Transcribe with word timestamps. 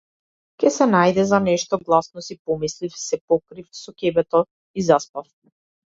Ќе 0.61 0.69
се 0.75 0.85
најде 0.93 1.25
за 1.31 1.39
нешто, 1.47 1.79
гласно 1.89 2.23
си 2.29 2.37
помислив, 2.51 2.95
се 3.03 3.21
покрив 3.33 3.69
со 3.81 3.95
ќебето 4.03 4.43
и 4.83 4.87
заспав. 4.93 5.29